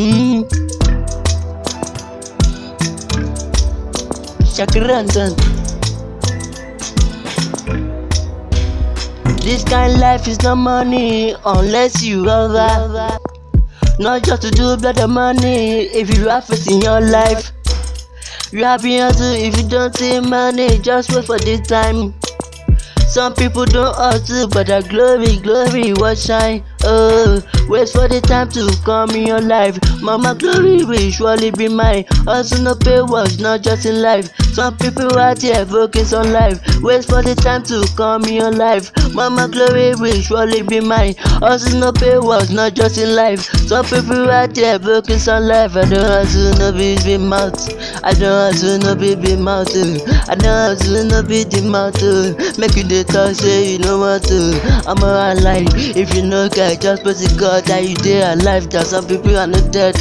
Mm. 0.00 0.48
Shakrandan. 4.48 5.36
This 9.44 9.62
kind 9.64 9.92
of 9.92 10.00
life 10.00 10.26
is 10.26 10.40
not 10.42 10.54
money 10.54 11.34
unless 11.44 12.02
you 12.02 12.24
have 12.24 13.20
Not 13.98 14.22
just 14.22 14.40
to 14.40 14.50
do 14.50 14.74
blood 14.78 14.98
and 14.98 15.12
money 15.12 15.82
if 15.92 16.16
you 16.16 16.30
have 16.30 16.46
faith 16.46 16.70
in 16.70 16.80
your 16.80 17.02
life. 17.02 17.52
You 18.52 18.64
have 18.64 18.80
been 18.80 19.02
hustle 19.02 19.34
if 19.34 19.54
you 19.58 19.68
don't 19.68 19.94
see 19.94 20.18
money, 20.20 20.78
just 20.78 21.14
wait 21.14 21.26
for 21.26 21.38
this 21.38 21.60
time. 21.68 22.14
Some 23.06 23.34
people 23.34 23.66
don't 23.66 23.94
hustle, 23.94 24.48
but 24.48 24.68
the 24.68 24.80
glory, 24.88 25.36
glory 25.42 25.92
will 25.92 26.14
shine. 26.14 26.64
Oh, 26.84 27.42
wait 27.70 27.88
for 27.88 28.08
the 28.08 28.20
time 28.20 28.48
to 28.50 28.66
come 28.84 29.10
in 29.10 29.26
your 29.26 29.40
life. 29.40 29.78
Mama 30.02 30.34
glory 30.34 30.84
will 30.84 31.10
surely 31.10 31.50
be 31.52 31.68
mine. 31.68 32.04
Hustle 32.26 32.64
no 32.64 32.74
pay 32.74 33.00
was 33.00 33.38
not 33.38 33.62
just 33.62 33.86
in 33.86 34.02
life. 34.02 34.28
Some 34.52 34.76
people 34.78 35.16
out 35.18 35.40
here 35.40 35.64
focus 35.64 36.12
on 36.12 36.32
life. 36.32 36.60
Wait 36.82 37.04
for 37.04 37.22
the 37.22 37.34
time 37.34 37.62
to 37.64 37.86
come 37.96 38.24
in 38.24 38.34
your 38.34 38.50
life. 38.52 38.90
Mama 39.14 39.48
glory 39.48 39.94
will 39.94 40.20
surely 40.20 40.62
be 40.62 40.80
mine. 40.80 41.14
Hustle 41.18 41.78
no 41.80 41.92
pay 41.92 42.18
was 42.18 42.50
not 42.50 42.74
just 42.74 42.98
in 42.98 43.14
life. 43.14 43.40
Some 43.68 43.84
people 43.86 44.28
out 44.30 44.54
here 44.56 44.78
focus 44.78 45.28
on 45.28 45.46
life. 45.48 45.76
I 45.76 45.84
don't 45.88 46.04
hustle 46.04 46.52
no 46.58 46.72
be 46.72 46.96
big 47.04 47.20
mouth. 47.20 47.56
I 48.04 48.12
don't 48.12 48.52
hustle 48.52 48.78
no 48.78 48.94
be 48.94 49.14
big 49.14 49.38
mouth. 49.38 49.70
I 50.28 50.34
don't 50.34 50.76
hustle 50.76 51.04
no 51.04 51.22
be 51.22 51.44
the 51.44 51.62
mouth. 51.62 51.96
Make 52.58 52.76
you 52.76 52.84
dey 52.84 53.04
talk 53.04 53.34
say 53.34 53.72
you 53.72 53.78
know 53.78 53.98
what 53.98 54.24
to. 54.24 54.60
I'm 54.86 54.98
alive. 54.98 55.68
If 55.96 56.14
you 56.14 56.22
know 56.26 56.48
get 56.48 56.80
just 56.82 57.02
praise 57.02 57.32
God 57.38 57.64
that 57.64 57.88
you 57.88 57.94
dey 57.96 58.20
alive. 58.32 58.68
That 58.70 58.86
some 58.86 59.06
people 59.06 59.38
are 59.38 59.46
not 59.46 59.72
dead. 59.72 59.96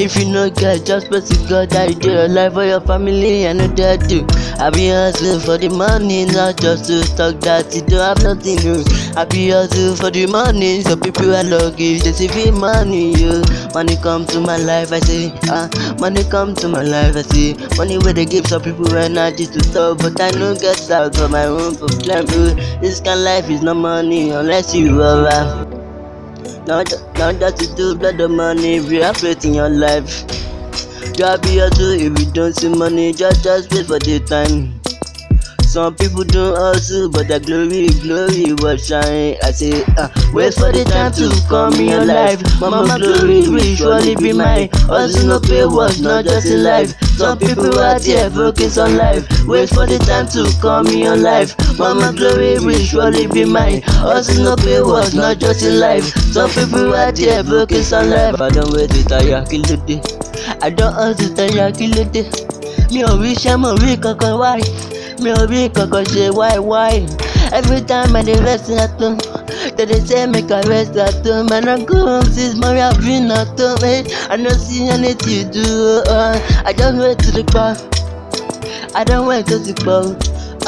If 0.00 0.16
you 0.16 0.30
know 0.32 0.48
get 0.48 0.86
just 0.86 1.08
praise 1.08 1.28
God 1.50 1.70
that 1.70 1.90
you 1.90 1.96
dey 1.98 2.28
life 2.28 2.52
for 2.54 2.64
your 2.64 2.80
family 2.80 3.46
and 3.46 3.58
not 3.58 3.74
dead. 3.76 4.08
Too 4.08 4.24
I 4.58 4.70
be 4.70 4.88
hustling 4.88 5.40
for 5.40 5.58
the 5.58 5.68
money, 5.70 6.24
not 6.26 6.56
just 6.60 6.86
to 6.86 7.02
talk 7.16 7.40
that 7.42 7.74
you 7.74 7.82
don't 7.82 8.00
have 8.02 8.22
nothing. 8.22 8.58
No. 8.62 8.82
I 9.18 9.24
be 9.24 9.50
hustling 9.50 9.96
for 9.96 10.10
the 10.10 10.26
money, 10.26 10.82
so 10.82 10.96
people 10.96 11.34
are 11.34 11.42
lucky. 11.44 11.98
They 11.98 12.12
say 12.12 12.28
feel 12.28 12.52
money, 12.54 13.12
yo. 13.14 13.42
Money 13.74 13.96
come 14.02 14.24
to 14.26 14.40
my 14.40 14.56
life, 14.56 14.90
I 14.92 15.00
say, 15.00 15.32
ah, 15.50 15.68
money 16.00 16.22
come 16.24 16.54
to 16.56 16.68
my 16.68 16.82
life, 16.82 17.14
I 17.16 17.22
say. 17.22 17.54
Money 17.76 17.98
where 17.98 18.12
they 18.12 18.24
give 18.24 18.46
some 18.46 18.62
people 18.62 18.90
energy 18.96 19.46
to 19.46 19.60
talk, 19.74 19.98
but 19.98 20.20
I 20.20 20.30
no 20.38 20.54
get 20.54 20.90
out 20.90 21.14
for 21.14 21.28
my 21.28 21.44
own 21.44 21.76
problem. 21.76 22.26
oh. 22.30 22.54
This 22.80 23.00
kind 23.00 23.18
of 23.20 23.24
life 23.26 23.50
is 23.50 23.62
no 23.62 23.74
money 23.74 24.30
unless 24.30 24.74
you 24.74 25.02
are. 25.02 25.67
Not, 26.68 26.92
not 27.16 27.38
just 27.40 27.56
to 27.60 27.74
do 27.76 27.94
blood 27.96 28.18
the 28.18 28.28
money, 28.28 28.74
if 28.76 28.92
you 28.92 29.02
have 29.02 29.16
faith 29.16 29.42
in 29.46 29.54
your 29.54 29.70
life. 29.70 30.20
You 31.18 31.24
happy 31.24 31.56
hustle 31.60 31.92
if 31.92 32.18
you 32.18 32.30
don't 32.32 32.52
see 32.52 32.68
money, 32.68 33.14
just 33.14 33.42
just 33.42 33.72
wait 33.72 33.86
for 33.86 33.98
the 33.98 34.20
time. 34.20 34.77
Some 35.68 35.94
people 35.96 36.24
don't 36.24 36.56
hustle, 36.56 37.10
but 37.10 37.28
the 37.28 37.38
glory, 37.40 37.92
glory 38.00 38.56
will 38.56 38.78
shine. 38.80 39.36
I 39.44 39.52
say, 39.52 39.84
uh, 40.00 40.08
wait 40.32 40.54
for 40.54 40.72
the 40.72 40.82
time 40.88 41.12
to 41.20 41.28
come 41.46 41.74
in 41.74 41.92
your 41.92 42.06
life. 42.06 42.40
Mama 42.58 42.96
glory 42.98 43.44
will 43.52 43.76
surely 43.76 44.16
be 44.16 44.32
mine. 44.32 44.70
Hustle 44.88 45.28
no 45.28 45.38
pay 45.38 45.66
was 45.66 46.00
not 46.00 46.24
just 46.24 46.46
in 46.48 46.64
life. 46.64 46.96
Some 47.20 47.38
people 47.38 47.78
out 47.78 48.02
here 48.02 48.30
focus 48.30 48.78
on 48.78 48.96
life. 48.96 49.28
Wait 49.46 49.68
for 49.68 49.84
the 49.84 49.98
time 50.08 50.24
to 50.32 50.48
come 50.64 50.86
in 50.88 50.98
your 51.04 51.16
life. 51.20 51.52
Mama 51.78 52.14
glory 52.16 52.56
will 52.64 52.80
surely 52.80 53.26
be 53.28 53.44
mine. 53.44 53.82
Hustle 53.84 54.44
no 54.44 54.56
pay 54.56 54.80
was 54.80 55.14
not 55.14 55.36
just 55.38 55.62
in 55.62 55.78
life. 55.78 56.04
Some 56.32 56.48
people 56.48 56.94
out 56.96 57.18
here 57.18 57.44
focus 57.44 57.92
on 57.92 58.08
life. 58.08 58.40
I 58.40 58.48
don't 58.48 58.72
wait 58.72 58.88
to 58.96 59.04
tire, 59.04 59.44
kill 59.44 59.62
the 59.68 59.76
day. 59.84 60.00
I 60.64 60.70
don't 60.70 60.94
hustle 60.94 61.36
tire, 61.36 61.70
kill 61.76 61.92
the 61.92 62.08
day. 62.08 62.24
Mi 62.88 63.04
ò 63.04 63.12
rí 63.20 63.36
iṣẹ́ 63.36 63.54
mọ̀ 63.60 63.76
rí 63.84 64.00
kankan 64.00 64.32
wáyé. 64.40 64.64
Mi 65.22 65.30
ò 65.34 65.42
rí 65.50 65.68
kankan 65.74 66.04
ṣe 66.12 66.24
why, 66.38 66.58
why? 66.58 67.06
Every 67.52 67.80
time 67.80 68.14
I 68.14 68.22
dey 68.22 68.38
rest 68.44 68.70
at 68.70 68.90
home. 69.00 69.18
They 69.76 69.86
dey 69.86 70.00
say 70.00 70.26
make 70.26 70.50
a 70.50 70.60
rest 70.68 70.96
at 70.96 71.24
home. 71.26 71.50
And 71.50 71.68
I 71.68 71.82
go 71.84 71.96
home 72.06 72.24
since 72.24 72.54
morning 72.56 72.82
I've 72.82 73.00
been 73.00 73.30
at. 73.30 73.58
Eh? 73.82 74.04
I 74.30 74.36
not 74.36 74.52
see 74.52 74.88
anything 74.88 75.50
to 75.50 75.64
do. 75.64 76.02
Uh, 76.06 76.38
I 76.64 76.72
just 76.72 76.98
wait 76.98 77.18
to 77.20 77.30
the 77.32 77.44
car. 77.44 77.74
I 78.94 79.02
don't 79.04 79.26
wait 79.26 79.46
to 79.46 79.58
the 79.58 79.74
car. 79.74 80.04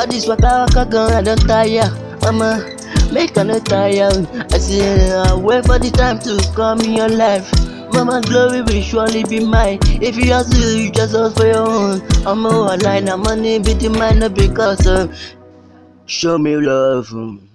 All 0.00 0.06
this 0.06 0.26
waka 0.26 0.66
waka 0.66 0.88
gan, 0.90 1.12
I 1.12 1.22
don't 1.22 1.46
tire. 1.46 1.90
Mama, 2.22 2.64
make 3.12 3.36
I 3.38 3.42
no 3.44 3.58
tire. 3.60 4.10
I 4.52 4.58
say, 4.58 5.10
uh, 5.12 5.38
wait 5.38 5.66
for 5.66 5.78
the 5.78 5.90
time 5.90 6.18
to 6.20 6.40
come 6.56 6.80
in 6.80 6.94
your 6.94 7.08
life. 7.08 7.50
Mama 7.92 8.20
glory 8.22 8.62
will 8.62 8.82
surely 8.82 9.24
be 9.24 9.44
mine. 9.44 9.78
If 10.00 10.16
you 10.16 10.32
hustle, 10.32 10.60
you 10.78 10.90
just 10.90 11.12
hustle 11.12 11.30
for 11.30 11.46
your 11.46 11.68
own. 11.68 12.02
I'm 12.26 12.40
more 12.42 12.70
online, 12.72 13.08
I'm 13.08 13.20
money 13.22 13.58
be 13.58 13.74
the 13.74 13.88
mine, 13.90 14.20
not 14.20 14.34
because 14.34 14.86
of. 14.86 15.14
Show 16.06 16.38
me 16.38 16.56
love. 16.56 17.12
um. 17.12 17.49